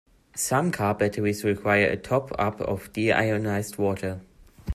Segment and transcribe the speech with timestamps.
[0.35, 4.21] Some Car batteries require a top-up of deionized water.